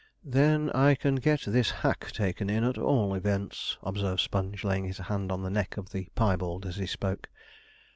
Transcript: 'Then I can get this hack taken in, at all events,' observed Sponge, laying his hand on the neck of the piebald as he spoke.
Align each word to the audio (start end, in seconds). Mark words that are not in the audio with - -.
'Then 0.23 0.71
I 0.71 0.95
can 0.95 1.13
get 1.17 1.43
this 1.45 1.69
hack 1.69 2.11
taken 2.11 2.49
in, 2.49 2.63
at 2.63 2.75
all 2.79 3.13
events,' 3.13 3.77
observed 3.83 4.21
Sponge, 4.21 4.63
laying 4.63 4.85
his 4.85 4.97
hand 4.97 5.31
on 5.31 5.43
the 5.43 5.51
neck 5.51 5.77
of 5.77 5.91
the 5.91 6.07
piebald 6.15 6.65
as 6.65 6.77
he 6.77 6.87
spoke. 6.87 7.29